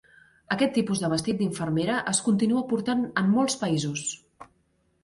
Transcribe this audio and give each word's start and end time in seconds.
Aquest 0.53 0.71
tipus 0.77 1.01
de 1.03 1.09
vestit 1.13 1.37
d'infermera 1.41 1.99
es 2.13 2.23
continua 2.29 2.65
portant 2.73 3.05
en 3.25 3.31
molts 3.37 3.61
països. 3.67 4.09